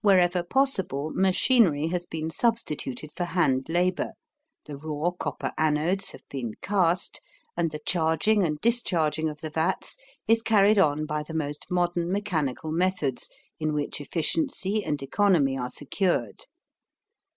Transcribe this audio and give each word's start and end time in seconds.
Wherever 0.00 0.44
possible 0.44 1.10
machinery 1.12 1.88
has 1.88 2.06
been 2.06 2.30
substituted 2.30 3.10
for 3.16 3.24
hand 3.24 3.66
labor, 3.68 4.12
the 4.66 4.76
raw 4.76 5.10
copper 5.10 5.50
anodes 5.58 6.12
have 6.12 6.22
been 6.30 6.52
cast, 6.62 7.20
and 7.56 7.72
the 7.72 7.80
charging 7.84 8.44
and 8.44 8.60
discharging 8.60 9.28
of 9.28 9.40
the 9.40 9.50
vats 9.50 9.96
is 10.28 10.40
carried 10.40 10.78
on 10.78 11.04
by 11.04 11.24
the 11.24 11.34
most 11.34 11.66
modern 11.68 12.12
mechanical 12.12 12.70
methods 12.70 13.28
in 13.58 13.72
which 13.72 14.00
efficiency 14.00 14.84
and 14.84 15.02
economy 15.02 15.58
are 15.58 15.70
secured. 15.70 16.44